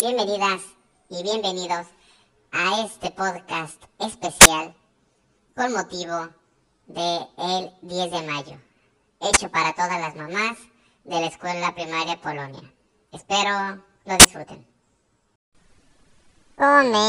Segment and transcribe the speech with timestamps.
[0.00, 0.62] Bienvenidas
[1.08, 1.88] y bienvenidos
[2.52, 4.72] a este podcast especial
[5.56, 6.28] con motivo
[6.86, 8.60] del 10 de mayo,
[9.20, 10.56] hecho para todas las mamás
[11.02, 12.72] de la Escuela Primaria Polonia.
[13.10, 14.64] Espero lo disfruten.
[16.54, 17.08] Comenzamos.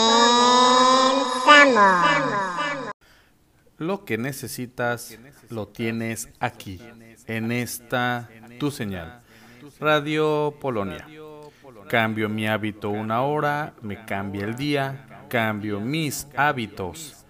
[3.78, 5.16] Lo que necesitas
[5.50, 6.82] lo tienes aquí,
[7.28, 8.28] en esta
[8.60, 9.22] tu señal.
[9.80, 11.06] Radio Polonia.
[11.90, 17.26] Cambio mi hábito una hora, me cambia el día, cambio mis hábitos.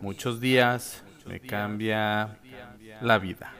[0.00, 2.36] Muchos días me cambia
[3.00, 3.52] la vida.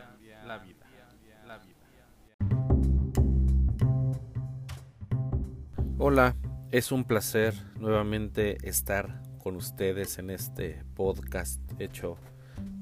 [5.97, 6.35] Hola,
[6.73, 12.17] es un placer nuevamente estar con ustedes en este podcast hecho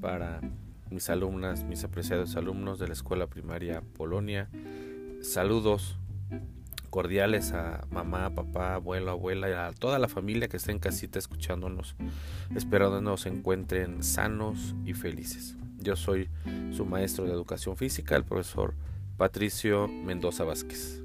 [0.01, 0.41] para
[0.89, 4.49] mis alumnas, mis apreciados alumnos de la Escuela Primaria Polonia.
[5.21, 5.99] Saludos
[6.91, 11.19] cordiales a mamá, papá, abuelo, abuela y a toda la familia que está en casita
[11.19, 11.97] escuchándonos,
[12.55, 15.57] esperando nos encuentren sanos y felices.
[15.79, 16.29] Yo soy
[16.73, 18.75] su maestro de educación física, el profesor
[19.17, 21.03] Patricio Mendoza Vázquez.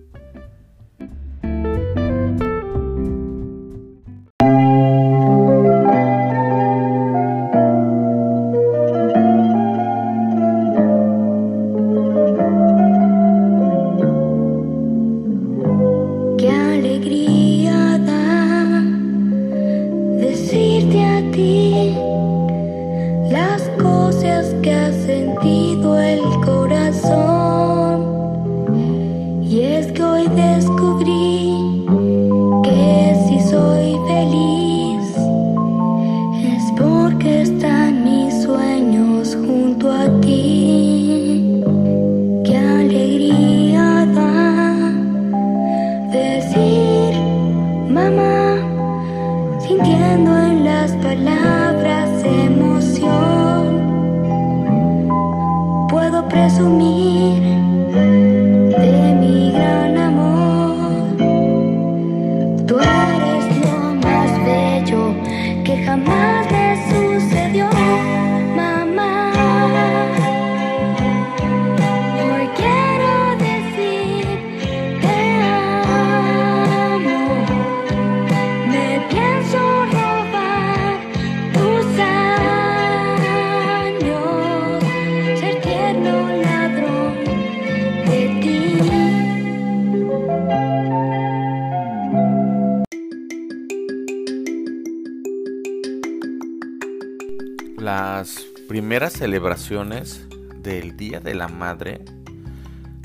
[98.67, 100.27] Primeras celebraciones
[100.57, 102.03] del Día de la Madre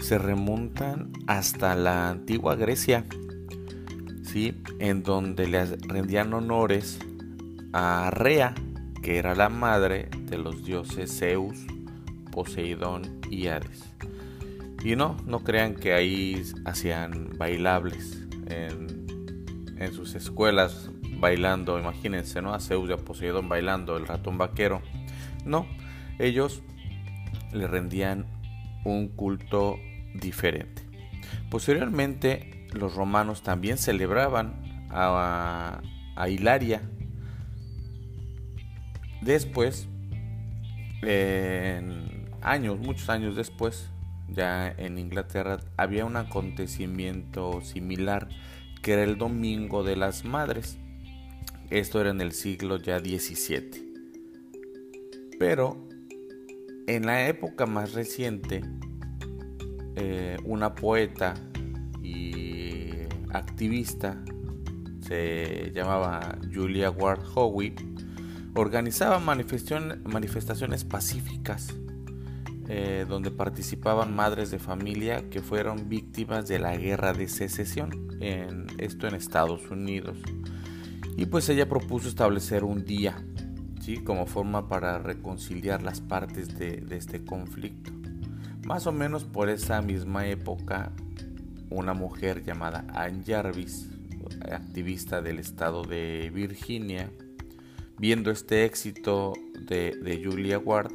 [0.00, 3.04] se remontan hasta la antigua Grecia,
[4.22, 4.54] ¿sí?
[4.78, 6.98] en donde le rendían honores
[7.72, 8.54] a Rea,
[9.02, 11.66] que era la madre de los dioses Zeus,
[12.32, 13.84] Poseidón y Hades.
[14.82, 19.06] Y no, no crean que ahí hacían bailables en,
[19.76, 22.54] en sus escuelas bailando, imagínense, ¿no?
[22.54, 24.80] A Zeus y a Poseidón bailando, el ratón vaquero.
[25.44, 25.66] No,
[26.18, 26.62] ellos
[27.52, 28.26] le rendían
[28.84, 29.78] un culto
[30.14, 30.82] diferente.
[31.50, 35.80] Posteriormente, los romanos también celebraban a,
[36.28, 36.82] Hilaria.
[39.22, 39.88] Después,
[41.02, 43.90] en años, muchos años después,
[44.28, 48.28] ya en Inglaterra había un acontecimiento similar
[48.82, 50.78] que era el Domingo de las Madres.
[51.70, 53.89] Esto era en el siglo ya XVII.
[55.40, 55.88] Pero
[56.86, 58.60] en la época más reciente,
[59.96, 61.32] eh, una poeta
[62.02, 62.90] y
[63.32, 64.22] activista,
[65.00, 67.74] se llamaba Julia Ward Howe,
[68.54, 71.74] organizaba manifestaciones pacíficas
[72.68, 78.66] eh, donde participaban madres de familia que fueron víctimas de la guerra de secesión, en,
[78.76, 80.18] esto en Estados Unidos.
[81.16, 83.24] Y pues ella propuso establecer un día,
[83.80, 83.98] ¿sí?
[83.98, 87.90] Como forma para reconciliar las partes de, este conflicto.
[88.64, 90.92] Más o menos por esa misma época,
[91.70, 93.88] una mujer llamada Anne Jarvis,
[94.50, 97.10] activista del estado de Virginia,
[97.98, 99.32] viendo este éxito
[99.66, 100.92] de, Julia Ward,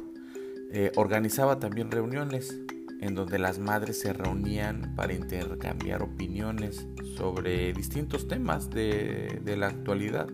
[0.72, 2.56] eh, organizaba también reuniones
[3.00, 6.86] en donde las madres se reunían para intercambiar opiniones
[7.16, 10.28] sobre distintos temas de, la actualidad.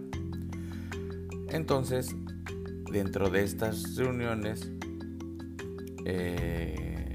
[1.49, 2.15] Entonces,
[2.93, 4.71] dentro de estas reuniones,
[6.05, 7.15] eh,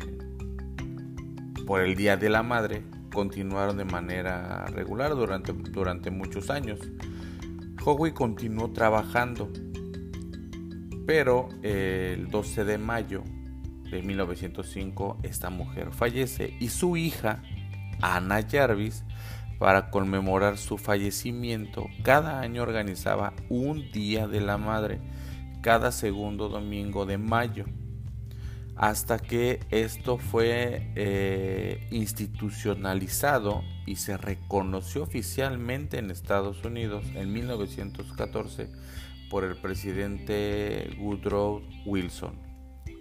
[1.65, 2.83] por el Día de la Madre,
[3.13, 6.79] continuaron de manera regular durante, durante muchos años.
[7.83, 9.49] Howie continuó trabajando,
[11.05, 13.23] pero el 12 de mayo
[13.89, 17.41] de 1905 esta mujer fallece y su hija,
[18.01, 19.03] Anna Jarvis,
[19.59, 24.99] para conmemorar su fallecimiento, cada año organizaba un Día de la Madre,
[25.67, 27.65] cada segundo domingo de mayo,
[28.77, 38.69] hasta que esto fue eh, institucionalizado y se reconoció oficialmente en Estados Unidos en 1914
[39.29, 42.39] por el presidente Woodrow Wilson.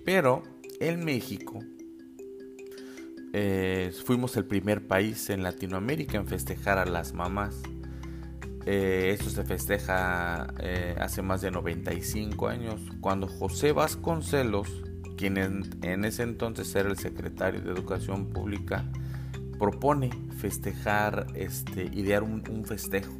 [0.04, 0.42] Pero
[0.80, 1.60] en México
[3.32, 7.62] eh, fuimos el primer país en Latinoamérica en festejar a las mamás.
[8.68, 14.68] Eh, esto se festeja eh, hace más de 95 años, cuando José Vasconcelos,
[15.16, 18.84] quien en, ese entonces era el secretario de Educación Pública,
[19.56, 23.12] propone festejar, este, idear un, un festejo.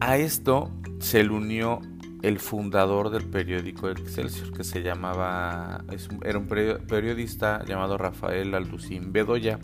[0.00, 1.80] A esto se le unió
[2.22, 5.84] el fundador del periódico Excelsior, que se llamaba,
[6.24, 9.60] era un periodista llamado Rafael Alducín Bedoya,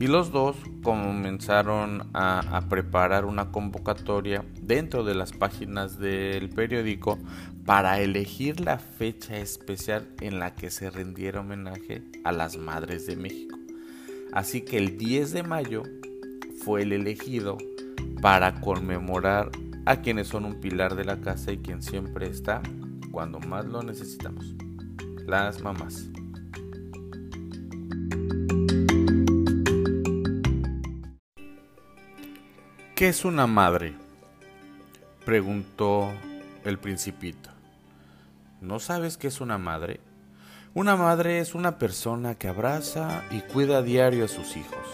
[0.00, 7.18] y los dos comenzaron a, preparar una convocatoria dentro de las páginas del periódico
[7.66, 13.16] para elegir la fecha especial en la que se rendiera homenaje a las Madres de
[13.16, 13.58] México.
[14.32, 15.82] Así que el 10 de mayo
[16.64, 17.58] fue el elegido
[18.22, 19.50] para conmemorar
[19.84, 22.62] a quienes son un pilar de la casa y quien siempre está
[23.10, 24.54] cuando más lo necesitamos,
[25.26, 26.08] las mamás.
[33.00, 33.94] ¿Qué es una madre?
[35.24, 36.10] preguntó
[36.66, 37.48] el principito.
[38.60, 40.00] ¿No sabes qué es una madre?
[40.74, 44.86] Una madre es una persona que abraza y cuida a diario a sus hijos.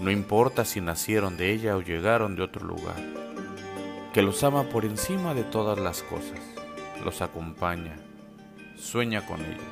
[0.00, 3.00] No importa si nacieron de ella o llegaron de otro lugar
[4.12, 6.40] que los ama por encima de todas las cosas,
[7.04, 7.94] los acompaña,
[8.76, 9.62] sueña con ellos.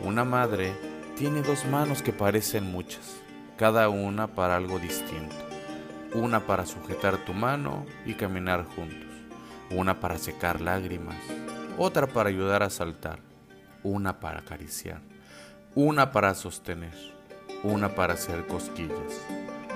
[0.00, 0.72] Una madre
[1.16, 3.20] tiene dos manos que parecen muchas,
[3.56, 5.45] cada una para algo distinto.
[6.16, 9.10] Una para sujetar tu mano y caminar juntos,
[9.70, 11.14] una para secar lágrimas,
[11.76, 13.18] otra para ayudar a saltar,
[13.82, 15.02] una para acariciar,
[15.74, 16.94] una para sostener,
[17.62, 19.26] una para hacer cosquillas,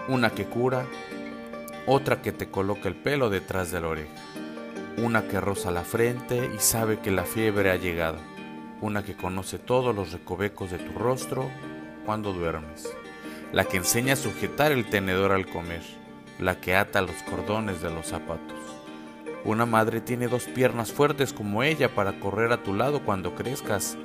[0.08, 0.86] una que cura.
[1.86, 4.14] Otra que te coloca el pelo detrás de la oreja,
[4.96, 8.18] una que roza la frente y sabe que la fiebre ha llegado,
[8.80, 11.50] una que conoce todos los recovecos de tu rostro
[12.06, 12.88] cuando duermes,
[13.52, 15.99] la que enseña a sujetar el tenedor al comer,
[16.40, 18.58] la que ata los cordones de los zapatos.
[19.44, 23.96] Una madre tiene dos piernas fuertes como ella para correr a tu lado cuando crezcas,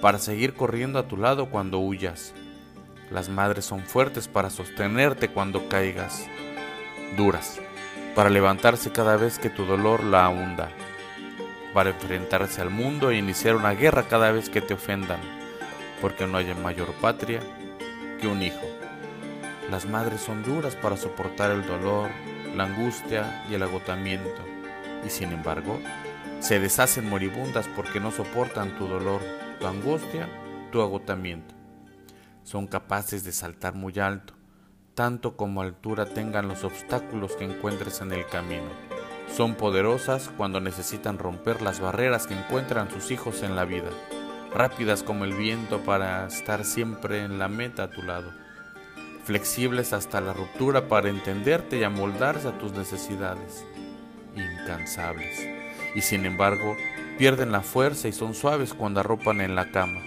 [0.00, 2.32] para seguir corriendo a tu lado cuando huyas.
[3.10, 6.26] Las madres son fuertes para sostenerte cuando caigas
[7.16, 7.58] duras,
[8.14, 10.68] para levantarse cada vez que tu dolor la hunda,
[11.72, 15.20] para enfrentarse al mundo e iniciar una guerra cada vez que te ofendan,
[16.00, 17.40] porque no hay mayor patria
[18.20, 18.77] que un hijo.
[19.70, 22.10] Las madres son duras para soportar el dolor,
[22.56, 24.42] la angustia y el agotamiento,
[25.06, 25.78] y sin embargo,
[26.40, 29.20] se deshacen moribundas porque no soportan tu dolor,
[29.60, 30.28] tu angustia,
[30.72, 31.54] tu agotamiento.
[32.44, 34.32] Son capaces de saltar muy alto,
[34.94, 38.70] tanto como altura tengan los obstáculos que encuentres en el camino.
[39.36, 43.90] Son poderosas cuando necesitan romper las barreras que encuentran sus hijos en la vida,
[44.54, 48.32] rápidas como el viento para estar siempre en la meta a tu lado,
[49.28, 53.66] flexibles hasta la ruptura para entenderte y amoldarse a tus necesidades,
[54.34, 55.46] incansables,
[55.94, 56.78] y sin embargo
[57.18, 60.00] pierden la fuerza y son suaves cuando arropan en la cama,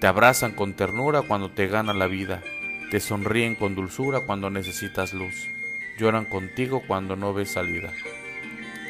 [0.00, 2.40] te abrazan con ternura cuando te gana la vida,
[2.90, 5.34] te sonríen con dulzura cuando necesitas luz.
[5.98, 7.92] Lloran contigo cuando no ves salida.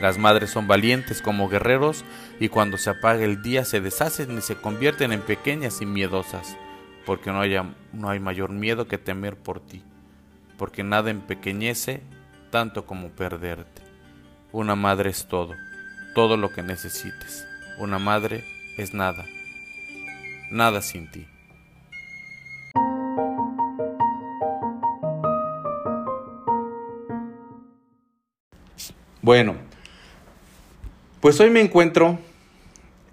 [0.00, 2.04] Las madres son valientes como guerreros
[2.38, 6.56] y cuando se apaga el día se deshacen y se convierten en pequeñas y miedosas,
[7.04, 7.42] porque no,
[7.92, 9.82] no hay mayor miedo que temer por ti,
[10.59, 12.02] porque nada empequeñece
[12.50, 13.82] tanto como perderte.
[14.52, 15.54] Una madre es todo,
[16.14, 17.47] todo lo que necesites.
[17.78, 18.44] Una madre
[18.76, 19.25] es nada,
[20.50, 21.26] nada sin ti.
[29.23, 29.54] Bueno,
[31.21, 32.18] pues hoy me encuentro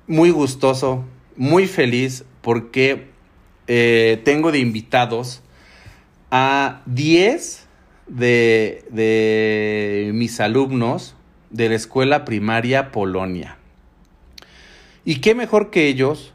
[0.08, 1.05] muy gustoso,
[1.38, 3.10] muy feliz porque
[3.69, 5.43] eh, tengo de invitados
[6.31, 7.67] a 10
[8.07, 11.15] de, de, mis alumnos
[11.51, 13.57] de la escuela primaria Polonia.
[15.05, 16.33] Y qué mejor que ellos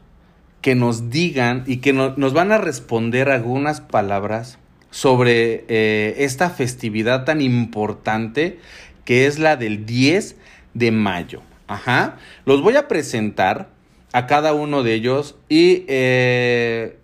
[0.61, 4.57] que nos digan y que nos van a responder algunas palabras
[4.89, 8.59] sobre eh, esta festividad tan importante
[9.03, 10.37] que es la del 10
[10.73, 11.41] de mayo.
[11.67, 12.17] Ajá.
[12.45, 13.67] Los voy a presentar
[14.13, 16.97] a cada uno de ellos y eh,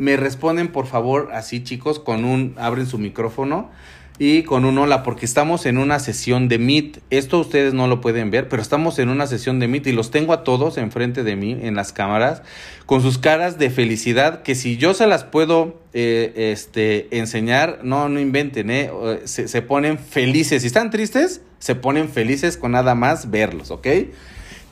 [0.00, 3.70] me responden por favor así chicos con un, abren su micrófono
[4.18, 6.98] y con un hola, porque estamos en una sesión de Meet.
[7.08, 10.10] Esto ustedes no lo pueden ver, pero estamos en una sesión de Meet y los
[10.10, 12.42] tengo a todos enfrente de mí en las cámaras
[12.84, 18.10] con sus caras de felicidad que si yo se las puedo eh, este, enseñar, no,
[18.10, 18.90] no inventen, eh,
[19.24, 20.62] se, se, ponen felices.
[20.62, 23.86] Si están tristes, se ponen felices con nada más verlos, ¿ok?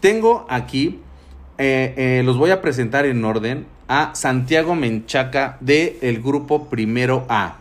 [0.00, 1.00] Tengo aquí,
[1.56, 7.56] eh, los voy a presentar en orden a Santiago Menchaca del el grupo Primero A.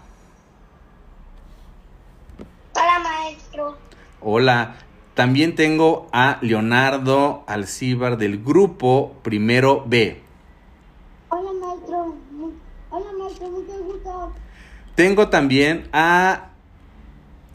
[2.73, 3.77] Hola, maestro.
[4.21, 4.75] Hola.
[5.15, 10.21] También tengo a Leonardo Alcíbar del grupo Primero B.
[11.29, 12.15] Hola, maestro.
[12.91, 13.49] Hola, maestro.
[13.49, 14.33] Mucho gusto.
[14.93, 16.49] Tengo también a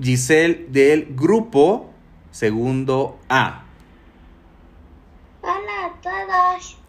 [0.00, 1.92] Giselle del grupo
[2.32, 3.62] Segundo A.
[5.42, 6.81] Hola a todos.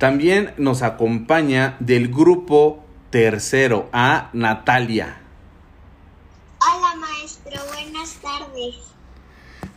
[0.00, 5.20] También nos acompaña del grupo Tercero A Natalia.
[6.58, 8.76] Hola maestro, buenas tardes.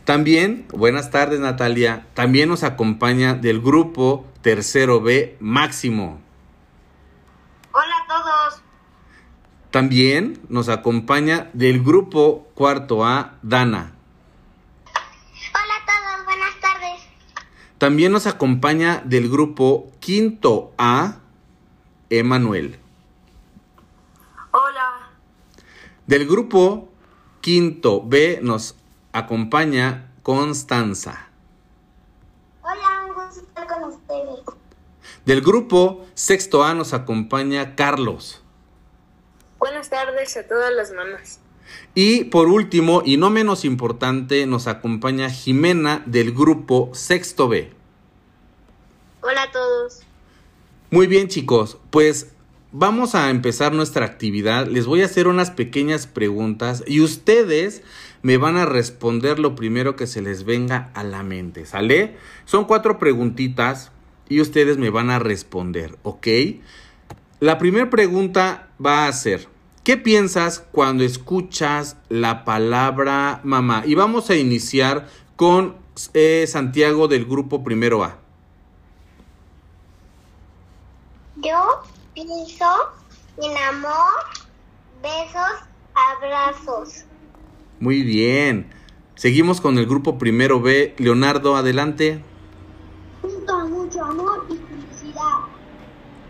[0.06, 6.22] También, buenas tardes Natalia, también nos acompaña del grupo Tercero B Máximo.
[7.72, 8.62] Hola a todos.
[9.70, 13.92] También nos acompaña del grupo Cuarto A Dana.
[14.86, 17.02] Hola a todos, buenas tardes.
[17.78, 21.18] También nos acompaña del grupo Quinto A
[22.08, 22.78] Emanuel.
[24.52, 25.10] Hola.
[26.06, 26.88] Del grupo
[27.40, 28.76] Quinto B nos
[29.12, 31.28] acompaña Constanza.
[32.62, 34.40] Hola, un gusto estar con ustedes.
[35.24, 38.42] Del grupo Sexto A nos acompaña Carlos.
[39.58, 41.40] Buenas tardes a todas las mamás.
[41.94, 47.70] Y por último, y no menos importante, nos acompaña Jimena del grupo Sexto B.
[49.22, 50.02] Hola a todos.
[50.90, 52.32] Muy bien chicos, pues
[52.72, 54.66] vamos a empezar nuestra actividad.
[54.66, 57.82] Les voy a hacer unas pequeñas preguntas y ustedes
[58.22, 62.16] me van a responder lo primero que se les venga a la mente, ¿sale?
[62.44, 63.92] Son cuatro preguntitas
[64.28, 66.26] y ustedes me van a responder, ¿ok?
[67.40, 69.48] La primera pregunta va a ser,
[69.84, 73.84] ¿qué piensas cuando escuchas la palabra mamá?
[73.86, 75.76] Y vamos a iniciar con
[76.14, 78.18] eh, Santiago del grupo Primero A.
[81.36, 81.82] Yo
[82.14, 82.64] pienso
[83.42, 84.12] en amor,
[85.02, 87.04] besos, abrazos.
[87.78, 88.70] Muy bien.
[89.16, 90.94] Seguimos con el grupo Primero B.
[90.98, 92.24] Leonardo, adelante.
[93.20, 95.40] Junto a mucho amor y felicidad.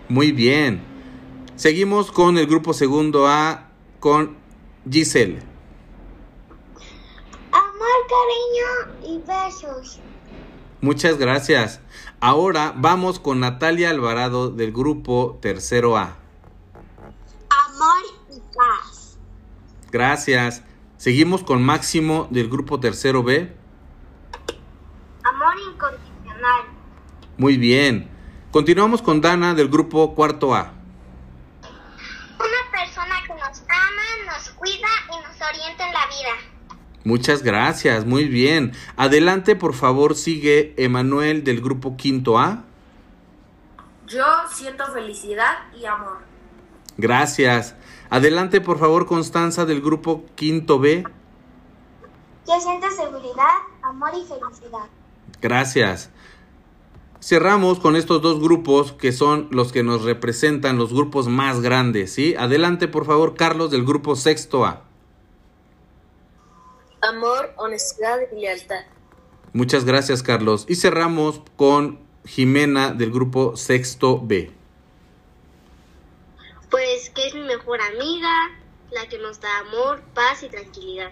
[0.08, 0.93] Muy bien.
[1.56, 3.68] Seguimos con el grupo Segundo A
[4.00, 4.36] con
[4.90, 5.40] Giselle.
[7.52, 10.00] Amor, cariño y besos.
[10.80, 11.80] Muchas gracias.
[12.20, 16.16] Ahora vamos con Natalia Alvarado del grupo Tercero A.
[17.48, 19.16] Amor y paz.
[19.90, 20.62] Gracias.
[20.96, 23.50] Seguimos con Máximo del grupo Tercero B.
[25.22, 26.64] Amor incondicional.
[27.38, 28.10] Muy bien.
[28.50, 30.72] Continuamos con Dana del grupo Cuarto A.
[32.38, 36.54] Una persona que nos ama, nos cuida y nos orienta en la vida.
[37.04, 38.72] Muchas gracias, muy bien.
[38.96, 42.64] Adelante, por favor, sigue Emanuel del grupo Quinto A.
[44.06, 46.18] Yo siento felicidad y amor.
[46.96, 47.74] Gracias.
[48.08, 51.04] Adelante, por favor, Constanza del grupo Quinto B.
[52.46, 54.86] Yo siento seguridad, amor y felicidad.
[55.42, 56.10] Gracias.
[57.20, 62.12] Cerramos con estos dos grupos que son los que nos representan, los grupos más grandes,
[62.12, 62.34] ¿sí?
[62.38, 64.84] Adelante, por favor, Carlos del grupo Sexto A.
[67.08, 68.80] Amor, honestidad y lealtad.
[69.52, 70.64] Muchas gracias, Carlos.
[70.68, 74.50] Y cerramos con Jimena del grupo Sexto B.
[76.70, 78.32] Pues que es mi mejor amiga,
[78.90, 81.10] la que nos da amor, paz y tranquilidad.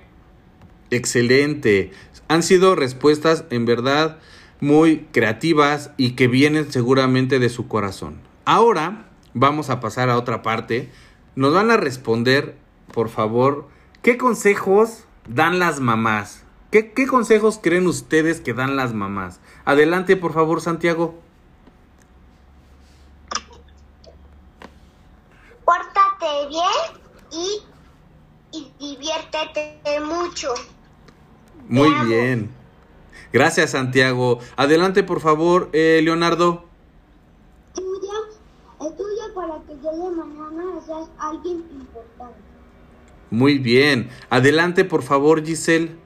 [0.91, 1.93] Excelente.
[2.27, 4.19] Han sido respuestas en verdad
[4.61, 8.23] muy creativas y que vienen seguramente de su corazón.
[8.47, 10.91] Ahora vamos a pasar a otra parte.
[11.37, 12.57] Nos van a responder,
[12.95, 13.69] por favor,
[14.01, 16.45] ¿qué consejos dan las mamás?
[16.71, 19.41] ¿Qué, qué consejos creen ustedes que dan las mamás?
[19.64, 21.14] Adelante, por favor, Santiago.
[25.64, 27.00] Pórtate bien
[27.31, 27.62] y,
[28.52, 30.52] y diviértete mucho.
[31.69, 32.05] Muy Te amo.
[32.05, 32.50] bien.
[33.33, 34.41] Gracias, Santiago.
[34.57, 36.64] Adelante, por favor, eh, Leonardo.
[37.75, 38.12] Estudia,
[38.81, 42.51] estudia para que día de mañana seas alguien importante.
[43.33, 44.11] Muy bien.
[44.29, 45.97] Adelante, por favor, Giselle.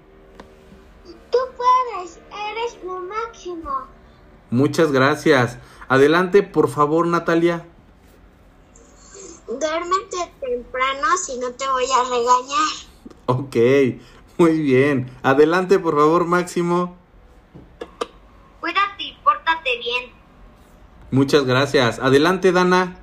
[1.32, 3.88] Tú puedes, eres lo máximo.
[4.50, 5.58] Muchas gracias.
[5.88, 7.66] Adelante, por favor, Natalia.
[9.48, 12.68] Duérmete temprano si no te voy a regañar.
[13.26, 13.56] Ok,
[14.38, 15.10] muy bien.
[15.24, 16.96] Adelante, por favor, Máximo.
[18.60, 20.12] Cuídate y pórtate bien.
[21.10, 21.98] Muchas gracias.
[21.98, 23.00] Adelante, Dana.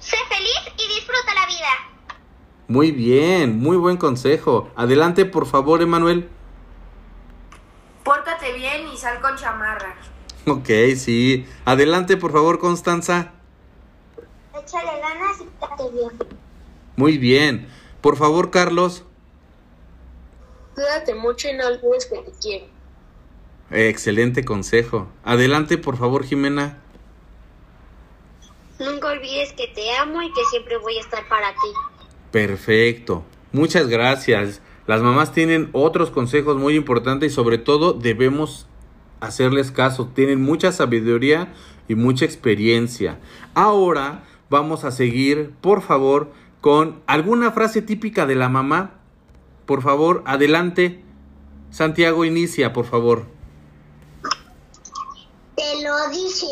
[0.00, 1.88] Sé feliz y disfruta la vida.
[2.68, 4.70] Muy bien, muy buen consejo.
[4.76, 6.28] Adelante, por favor, Emanuel.
[8.04, 9.96] Pórtate bien y sal con chamarra.
[10.46, 11.46] Ok, sí.
[11.66, 13.32] Adelante, por favor, Constanza.
[14.54, 16.10] Échale ganas y quédate bien.
[16.96, 17.68] Muy bien.
[18.00, 19.04] Por favor, Carlos.
[20.74, 22.66] Cuídate mucho y no olvides que te quiero.
[23.70, 25.08] Excelente consejo.
[25.22, 26.78] Adelante, por favor, Jimena.
[28.78, 31.87] Nunca olvides que te amo y que siempre voy a estar para ti.
[32.30, 33.24] Perfecto.
[33.52, 34.60] Muchas gracias.
[34.86, 38.66] Las mamás tienen otros consejos muy importantes y sobre todo debemos
[39.20, 40.08] hacerles caso.
[40.14, 41.52] Tienen mucha sabiduría
[41.88, 43.18] y mucha experiencia.
[43.54, 49.00] Ahora vamos a seguir, por favor, con alguna frase típica de la mamá.
[49.66, 51.02] Por favor, adelante.
[51.70, 53.26] Santiago, inicia, por favor.
[55.56, 56.46] Te lo dije.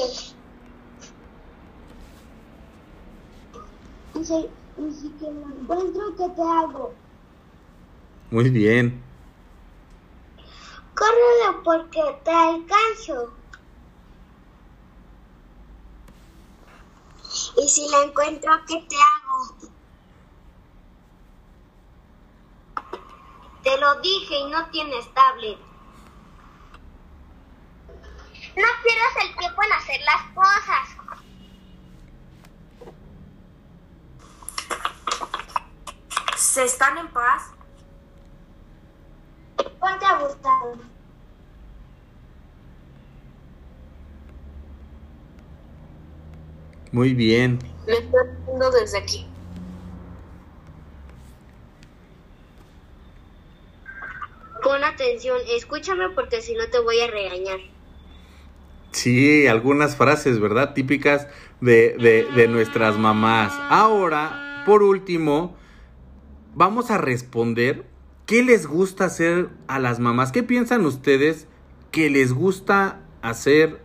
[4.78, 6.92] Y si, que lo encuentro, ¿qué te hago?
[8.30, 9.02] Muy bien.
[10.94, 13.32] Córrelo porque te alcanzo.
[17.56, 19.70] Y si la encuentro, ¿qué te hago?
[23.62, 25.58] Te lo dije y no tienes tablet.
[28.56, 30.95] No pierdas el tiempo en hacer las cosas.
[36.56, 37.52] ¿Se están en paz?
[39.78, 40.52] Ponte buscar.
[46.92, 47.58] Muy bien.
[47.86, 49.26] Me estoy viendo desde aquí.
[54.62, 57.58] Pon atención, escúchame porque si no te voy a regañar.
[58.92, 60.72] Sí, algunas frases, ¿verdad?
[60.72, 61.28] Típicas
[61.60, 63.52] de, de, de nuestras mamás.
[63.68, 65.54] Ahora, por último,
[66.56, 67.86] vamos a responder
[68.24, 70.32] qué les gusta hacer a las mamás.
[70.32, 71.46] ¿Qué piensan ustedes
[71.92, 73.80] que les gusta hacer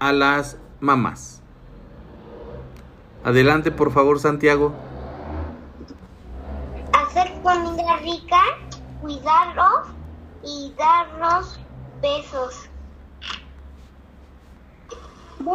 [0.00, 1.40] a las mamás?
[3.24, 4.74] Adelante, por favor, Santiago.
[6.92, 8.42] Hacer comida rica,
[9.00, 9.88] cuidarlos
[10.44, 11.58] y darnos
[12.02, 12.68] besos.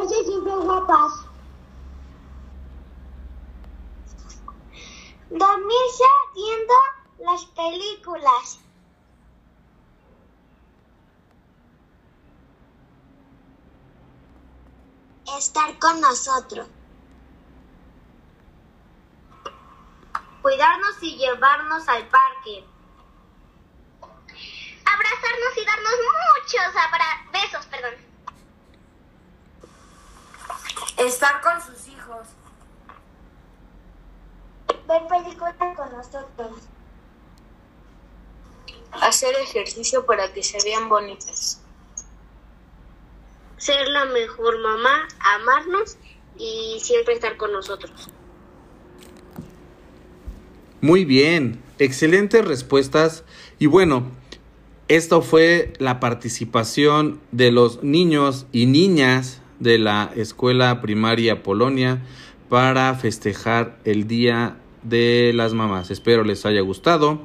[0.07, 1.30] Siempre guapas.
[5.31, 6.03] Dormirse
[6.35, 6.73] viendo
[7.19, 8.59] las películas.
[15.37, 16.67] Estar con nosotros.
[20.41, 22.65] Cuidarnos y llevarnos al parque.
[24.85, 25.93] Abrazarnos y darnos
[26.43, 27.93] muchos abra besos, perdón.
[30.97, 32.27] Estar con sus hijos.
[34.91, 36.67] Ver películas con nosotros.
[38.91, 41.61] Hacer ejercicio para que se vean bonitas.
[43.55, 45.97] Ser la mejor mamá, amarnos
[46.37, 48.09] y siempre estar con nosotros.
[50.81, 53.23] Muy bien, excelentes respuestas.
[53.59, 54.11] Y bueno,
[54.89, 62.01] esto fue la participación de los niños y niñas de la escuela primaria Polonia
[62.49, 65.91] para festejar el Día de las Mamás.
[65.91, 67.19] Espero les haya gustado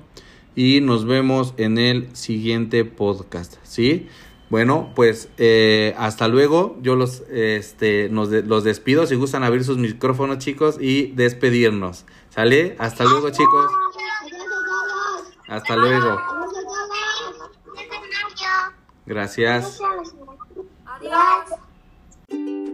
[0.55, 4.09] y nos vemos en el siguiente podcast, ¿sí?
[4.49, 6.77] Bueno, pues eh, hasta luego.
[6.81, 9.07] Yo los, este, nos de- los despido.
[9.07, 12.05] Si gustan abrir sus micrófonos, chicos, y despedirnos.
[12.31, 12.77] ¿Sale?
[12.79, 13.71] Hasta luego, chicos.
[15.49, 16.21] Hasta luego.
[19.05, 19.81] Gracias.
[20.87, 22.65] Adiós.